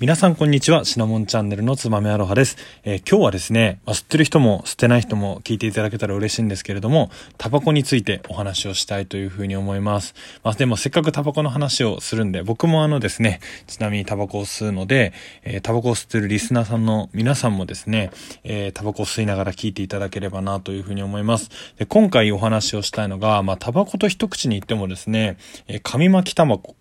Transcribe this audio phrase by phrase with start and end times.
[0.00, 0.84] 皆さんこんにちは。
[0.84, 2.56] シナモンチャンネルのつまみアロハです。
[2.82, 10.16] えー、今日はですね、まあ、吸ってる人も吸ってない人も聞いていただけたら嬉しいんですけれども、タバコについてお話をしたいというふうに思います。
[10.42, 15.12] まあ、でもせっかくタバコの話をするんで、僕もあのですね、ちなみにタバコを吸うので、
[15.44, 18.10] えー、タバコを吸ってるリスナーさんの皆さんもですね、
[18.42, 21.50] えー、タバコを吸いながら聞いていただければなというふうに思います。
[21.78, 25.36] で今回お話をしたいのが、まあ、タバコと一口に言ってもですね、
[25.68, 26.74] えー、紙巻きタバコ。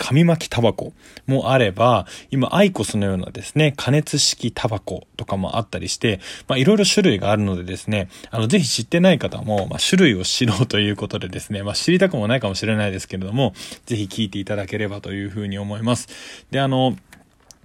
[0.00, 0.94] 紙巻きタバコ
[1.26, 13.52] もあれば、今アイコスのようなですね、加熱式タバコとかもあったりして、まあいろいろ種類があるのでですね、あの、ぜひ知ってない方も、まあ種類を知ろうということでですね、まあ知りたくもないかもしれないですけれども、
[13.84, 16.08] ぜひ聞いていただければというふうに思います。
[16.50, 16.96] で、あの、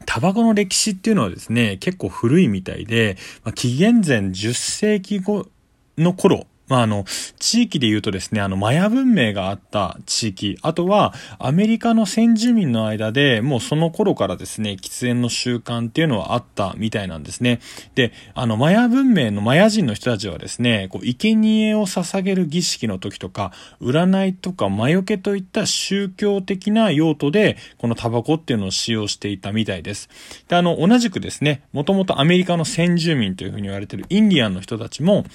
[0.05, 5.47] タバコの歴史っていうのはですね、結構古いみたいで、まあ、紀元前10世紀後
[5.97, 7.05] の頃まあ、あの、
[7.39, 17.59] 地域で言うとですね、あの、マヤ文明があった地域、あとは、アメリカの先住民の間で、もうその頃からですね、喫煙の習慣っていうのはあったみたいなんですね。
[17.93, 30.09] で、あの、マヤ文明のマヤ人の人たちはですね、こう、生贄を捧げる儀式の時とか、占いとか魔除けといった宗教的な用途で、このタバコっていうのを使用していたみたいです。
[30.47, 35.25] で、あの、同じくですね、もともとアメリカの先住民というふうに言われているインディアンの人たちも、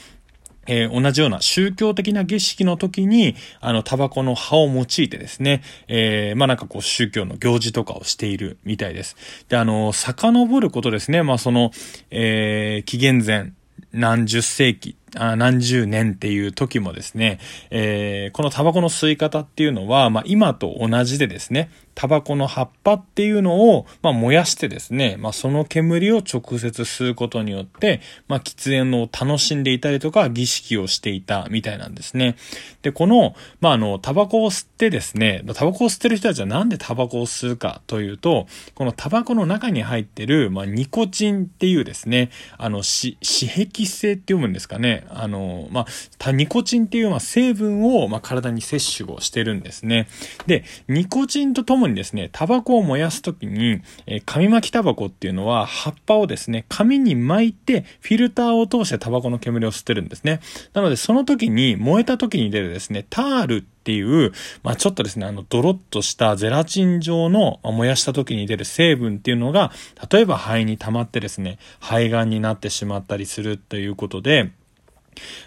[0.71, 9.17] えー、同じような宗教的な儀式の時に、あの、タバコの葉を用いてですね、えー、まあなんかこう宗教の行事とかをしているみたいです。
[9.49, 11.73] で、あの、遡ることですね、まあその、
[12.11, 13.53] えー、紀元前
[13.93, 17.39] 何十世紀何十年っていう時もですね、
[17.71, 32.37] えー、このタバコの吸い方っていうのは、まあ、今と同じでですね、タバコの葉っぱっていうのを、まあ、燃やしてですね、まあ、その煙を直接吸うことによって、まあ、喫煙を楽しんでいたりとか、儀式をしていたみたいなんですね。
[32.83, 45.00] で、この、まあ、あの、タバコを吸ってですね、タバコを吸ってる人たちはなんでタバコを吸うかというと、このタバコの中に入ってる、まあ、ニコチンっていうですね、あの、し、刺激性って読むんですかね。
[45.09, 45.87] あの、ま
[46.25, 50.09] あ、ニコチンっていう、まあ、成分を、まあ、体に摂取をしてるんですね。
[50.47, 60.41] で、ニコチンとともにですね、タバコを燃やすときに、えー、紙巻きタバコっていうのは、葉っぱをですね、紙に巻いて、フィルターを通してタバコの煙を吸ってるんですね。
[60.75, 69.73] なので、その時に、燃えた時に出るですね、タールっていう、まあ、ちょっとですね、あの、ドロッとしたゼラチン状の、燃やした時に出る成分っていうのが、
[70.11, 74.51] 例えば肺に溜まってですね、肺がんになってしまったりするということで、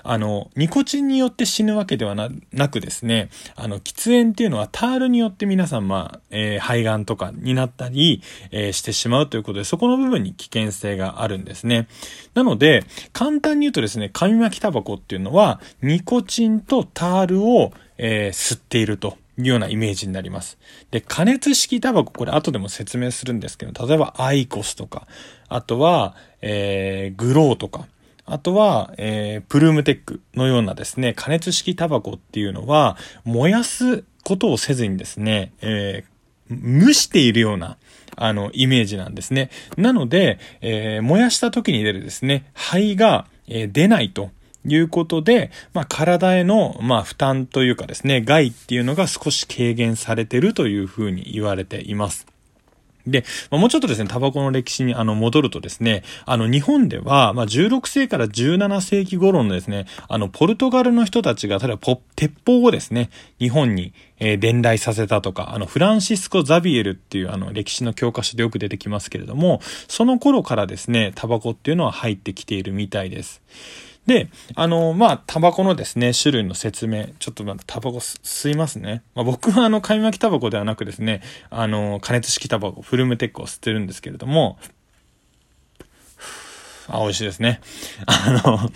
[0.03, 2.15] あの、ニコチンによって死ぬわけでは
[2.51, 11.87] なくですね、あの、喫煙っていうのはタールによって皆さん、まあ、えー、肺がんとかになったり、えー、してしまうということで、そこの部分に危険性があるんですね。
[12.33, 12.83] なので、
[13.13, 19.17] 簡単に言うとですね、紙巻きタバコっていうのは、ニコチンとタールを、えー、吸っていると。
[19.37, 20.57] いうようなイメージになります。
[20.91, 25.07] で、加熱式タバコ、これ後でも説明するんですけど、例えばアイコスとか、
[25.49, 27.87] あとは、えー、グローとか、
[28.25, 37.77] あとは、えー、プルームテックのようなですね、加熱式タバコっていうのは、燃やすことをせずにですね、えー、蒸しているような、
[38.15, 39.49] あの、イメージなんですね。
[39.77, 44.31] なので、えー、燃やした時に出るですね、灰が、えー、出ないと。
[44.65, 52.25] いうことで、まあ、体への、まあ、負担というかですね、害っていうのが少し軽減されてるというふうに言われています。
[53.05, 63.09] で、もうちょっとですね、タバコの歴史にあの戻るとですね、あの日本では、まあ、16世から17世紀頃のですね、あのポルトガルの人たちが、例えばポ鉄砲をですね、
[63.39, 69.59] 日本に、えー、伝来させたとか、あのフランシスコ・ザビエルっていうあの歴史の教科書でよく出てきますけれども、
[69.89, 73.41] その頃からですね、タバコっていうのは入ってきているみたいです。
[74.05, 77.07] で、あの、まあ、タバコのですね、種類の説明。
[77.19, 79.03] ちょっとまだタバコ吸いますね。
[79.15, 84.57] まあ、僕はあの、紙巻きタバコではなくですね、あの、加熱式タバコ、フルムテックを吸ってるんですけれども、
[86.87, 87.61] あ、美味しいですね。
[88.05, 88.69] あの、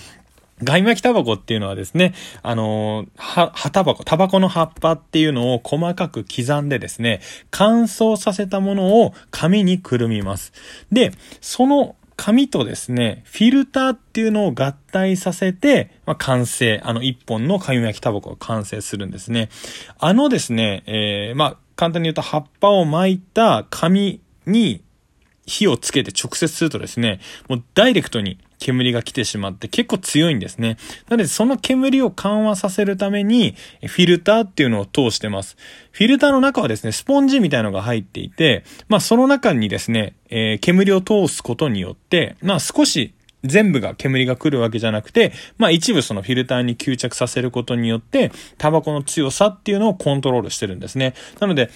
[0.64, 10.54] 外巻きタバコっていうのはですね、あの、は、葉タバコ、タバコの葉っぱっていうのを細かく刻んでですね、乾燥させたものを紙にくるみます。
[10.92, 11.12] で、
[11.42, 19.50] その紙とですね、フィルターっていうのを合体させて、まあ、完成、あの一本の紙巻きタバコが完成するんですね。
[20.00, 24.84] あのですね、えー、まあ、簡単に言うと葉っぱを巻いた紙に
[25.46, 30.78] 火をつけて直接するとですね、もうダイレクトに煙が来てしまって結構強いんですね。
[31.10, 33.56] なのでその煙を緩和させるために
[33.86, 35.58] フィルターっていうのを通してます。
[35.92, 43.14] フィルターの中はですね、スポンジみたいのが入っていて、まあその中にですね、えー、煙を通すことによって、まあ少し
[43.44, 51.14] 全部が煙が来るわけじゃなくて、まあ一部そのフィルターに吸着させることによって、タバコの強さっていうのをコントロールしてるんですね。
[51.40, 51.70] なので、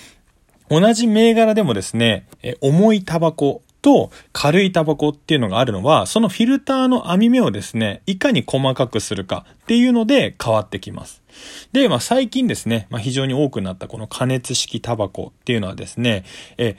[0.69, 11.21] 同じ銘柄でもですね、え重いタバコと軽いタバコっていうのがあるのは、そのフィルターの網目をですね、いかに細かくするかっていうので変わってきます。
[11.71, 16.23] で、まあ最近ですね、まあ非常に多くなったこの加熱式タバコっていうのはですね、
[16.57, 16.77] え、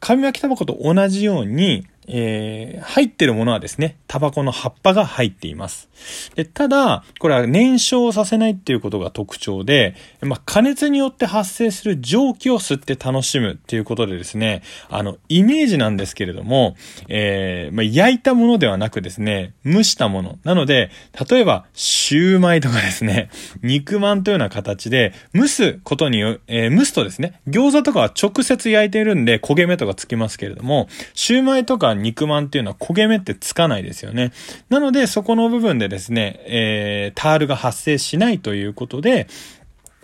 [0.00, 5.88] 紙巻きタバコと同じように、えー、入ってるものはですね、タバコの葉っぱが入っています。
[6.34, 16.76] で、ただ、これは燃焼させないっていうことが特徴で、まあ、加熱によって発生する蒸気を吸って楽しむっていうことでですね、あの、イメージなんですけれども、
[17.08, 20.38] えー、まあ、焼いたものではなくですね、蒸したもの。
[20.44, 20.90] なので、
[21.28, 23.30] 例えば、シューマイとかですね、
[23.62, 34.32] 肉まんというような形で、蒸すことによ、えー、蒸すとですね、餃子とかは直接焼いているんで焦げ目とかつきますけれども、シューマイとか肉まんっていうのは焦げ目ってつかないですよね。
[34.68, 39.26] なので、そこの部分でですね、えー、タールが発生しないということで、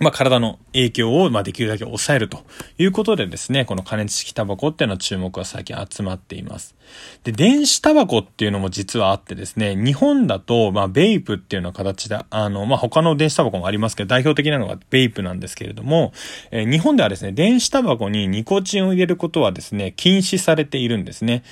[0.01, 2.43] まあ、体の影響を、ま、できるだけ抑えると
[2.79, 6.75] いうことでですね、この加熱式タバコっていうのは注目が最近集まっています。
[7.23, 16.13] で、電子タバコっていうのも実はあってですね、日本だと、ま、ベイプっていうような形で、あの、まあ、他の電子タバコもありますけど、代表的なのがベイプなんですけれども、
[16.51, 21.43] えー、日本ではですね、電子タバコにニコチンを入れることはですね、禁止されているんですね。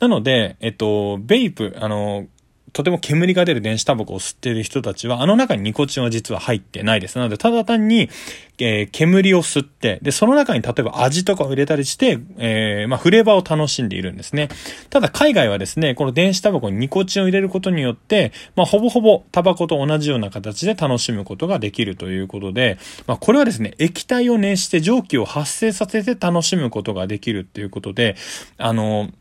[0.00, 2.26] なので、えっと、ベイプ、あの、
[2.72, 7.16] とても煙が出る電子タバコを吸っている人たちは、あの中にニコチンは実は入ってないです。
[7.16, 8.10] なので、ただ単に、
[8.58, 14.48] えー、煙を吸って、で、その中に例えば味とかを入れたりして、えー、まあ、フレーバーを楽しんでいるんですね。
[14.90, 28.16] ただ、海外はですね、この電子タバコにニコチンを入れることによって、まあ、ほぼほぼタバコと同じような形で楽しむことができるということで、まあ、これはですね、液体を熱して蒸気を発生させて楽しむことができるっていうことで、
[28.56, 29.12] あのー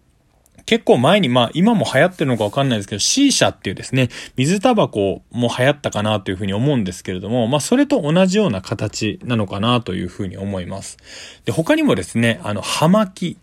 [0.67, 10.97] 結構前に、まあ今も流行ってるのかわかんないですけど、C 社っていうですね、水タバコも流行ったかなというふうに思うんですけれども、まあそれと同じような形なのかなというふうに思います。
[11.45, 13.37] で、他にもですね、あの、葉巻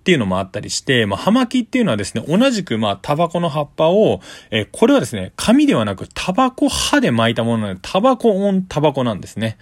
[0.00, 9.58] っていうのもあったりして、まあ、葉巻っていうのはですね、同じく、まあ、タバコの葉っぱを、えー、これはですね、紙ではなく、タバコ葉で巻いたものなので、タバコオンタバコなんですね。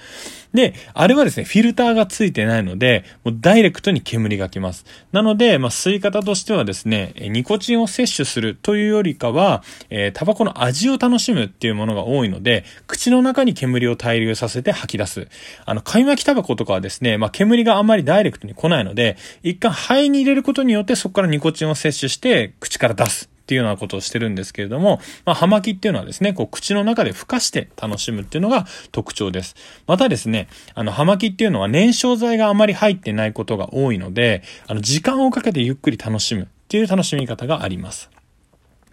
[0.54, 4.86] で、あれはですね、フィルターがついてないので、もうダイレクトに煙が来ます。
[5.12, 15.28] なので、まあ、吸い方としてはですね、ニコチンを摂取するというよりかは、えー、タバコの味を楽しむっていうものが多いので、口の中に煙を滞留させて吐き出す。
[15.66, 23.28] あの、紙巻きタバコとかはですね、まあ、煙があんまりダイレクトに来ないので、一回肺にれることによってそこからニコチンを摂取して口から出す。
[23.28, 29.56] っていうようなことをしてるんですけれども、まあ、葉巻っていうのはですね、こう、口の中で孵化して楽しむっていうのが特徴です。
[29.86, 38.10] またですね、あの、葉巻っていうのは燃焼剤があまり入ってないことが多いので、あの、時間をかけてゆっくり楽しむっていう楽しみ方があります。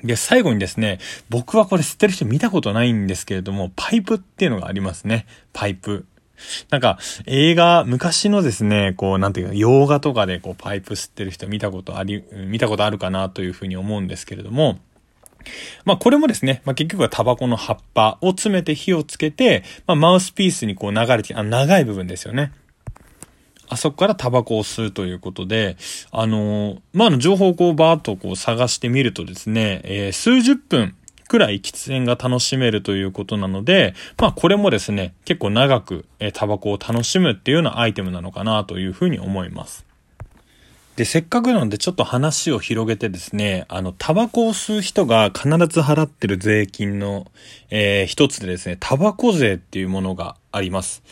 [0.05, 0.99] で、最後にですね、
[1.29, 5.25] 僕はこれ吸ってる人見たことないんですけれども、パイプっていうのがありますね。
[5.51, 6.05] パイプ。
[6.69, 14.79] なんか、映画、昔のですね、こう、なんていうか、洋画とかで、こう、パイプ吸ってる人見たことあり、見たことあるかなというふうに思うんですけれども、
[15.83, 22.51] まあこれもですね、まあ結局はタバコの葉っぱを詰めて火をつけて、まあマウスピースにこう流れて、あ長い部分ですよね。
[23.67, 25.77] あそこからタバコを吸うということで、
[26.11, 30.95] あのー、まあの情報をこうバーッとこう探してみるとですね、えー、数十分
[31.27, 39.85] くらい喫煙が楽しめるということなので、まあこれもですね、結構長く、えタバコを楽しむっていうようなアイテムなのかなというふうに思います。
[40.95, 47.27] で、せっかくなのでちょっと話を広げてですね、あの、タバコを吸う人が必ず払ってる税金の、
[47.69, 51.03] えー、一つでですね、タバコ税っていうものがあります。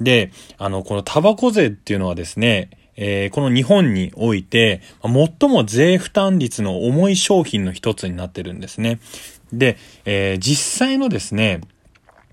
[0.00, 8.98] で、あの、このタバコ税っていうのはですね、えー、この日本において、最も税負担率の重い商品の一つになってるんですね。
[9.52, 11.60] で、えー、実際のですね、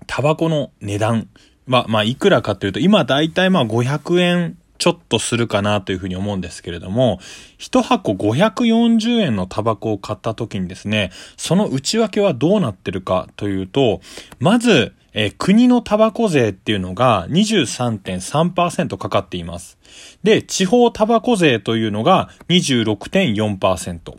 [0.08, 1.28] タバコの値段
[1.68, 7.20] は、まあ、いくらかというと、今だいたいまあ500円ちょっとするかなというふうに思うんですけれども、
[7.58, 14.00] 一箱540円のタバコを買った時にですね、その内訳はどうなってるかというと、
[14.40, 19.78] まず、えー、国のタバコ税っていうのが23.3%かかっています。
[20.22, 24.18] で、地方タバコ税というのが26.4%。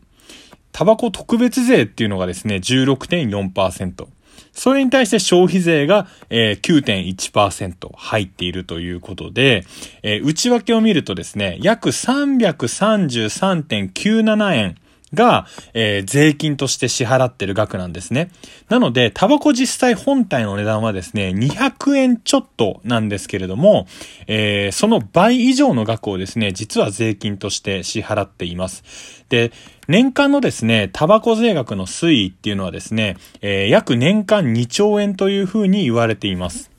[0.71, 4.07] タバコ特別税っていうのがですね、16.4%。
[4.53, 9.67] それに対して消費税が、えー、9.1%入っているということで、
[10.01, 14.77] えー、内訳を見るとですね、約333.97円
[15.13, 18.29] が、えー、税金として支払ってる額なんですね。
[18.69, 23.87] なので、タバコ実際本体の値段はですね、200円ちょっとなんですけれども、
[24.27, 29.25] えー、その倍以上の額をですね、実は税金として支払っています。
[29.29, 29.51] で、
[29.87, 36.71] 年間のですね、タバコ税額の推移っていうのはですね、えー、約年間2兆円というふうに言われています。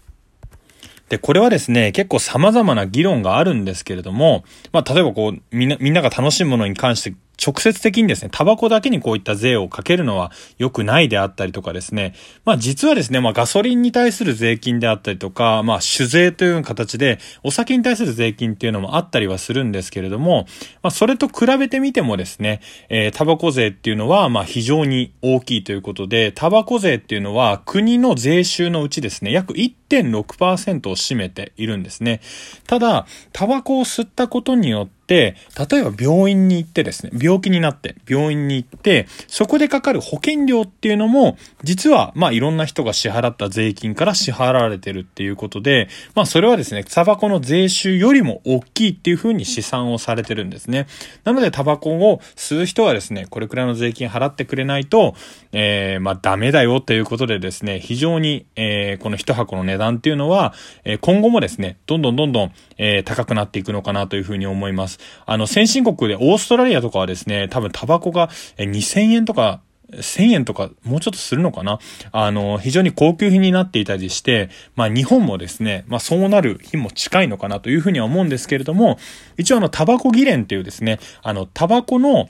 [1.09, 12.15] で、これはですね、結構様々な議論があるんですけれども、まあ、例えばこう、みんな、みんなが楽しむものに関して直接的にですね、タバコだけにこういった税をかけるのは良くないであったりとかですね、
[12.45, 20.47] まあ実はですね、まあガソリンに対する税金であったりとか、まあ酒税という形でお酒に対する税金っていうのもあったりはするんですけれども、
[20.83, 32.21] まあそれと比べてみてもですね、えー、タバコ税っていうのはまあ非常に大きいということで、タバコ税っていうのは国の税収のうちですね、約1.6%を占めているんですね。
[32.67, 50.87] ただ、タバコを吸ったことによって、例えば病院に行ってですね、病気になって病院に行って、そこでかかる保険料っていうのも、実は、まあいろんな人が支払った税金から支払われてるっていうことで、まあそれはですね、タバコの税収よりも大きいっていうふうに試算をされてるんですね。
[51.25, 55.15] なのでタバコを吸う人はですね、これくらいの税金払ってくれないと、
[55.53, 60.53] えー、まあダメだよということでですね、非常に、えー、この一箱の値段っていうのは、
[60.85, 64.98] えー、今後もですね、どんどんどんどん、えー、高くなっていくのかなというふうに思います。。
[65.27, 71.79] あの、先進国でオーストラリアとかはですね、多分タバコが2000円とか、1000円とかもうちょっとするのかな？
[72.13, 78.99] あの、非常に高級品になっていたりして、まあ日本もですね、まあそうなる日も近いのかなというふうには思うんですけれども、
[79.39, 82.29] 一応あのタバコ議連っていうですね、あのタバコの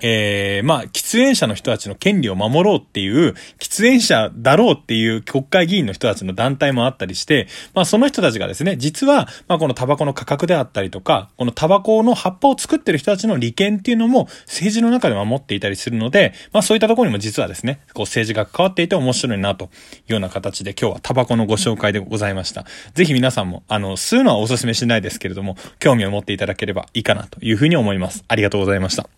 [0.00, 19.68] えー、まあ、喫煙者の人たちの権利を守ろうっていう、喫煙者だろうっていう国会議員の人たちの団体もあったりして、まあ、その人たちがですね、実は、まあ、このタバコの価格であったりとか、このタバコの葉っぱを作ってる人たちの利権っていうのも政治の中で守っていたりするので、まあ、そういったところにも実はですね、こう政治が関わっていて面白いなとい
[20.10, 22.64] うような形で今日はタバコのご紹介でございました。
[22.94, 28.24] ぜひ皆さんも、あの、吸うのはお勧めしないですけれども、興味を持っていただければいいかなというふうに思います。
[28.28, 29.08] ありがとうございました。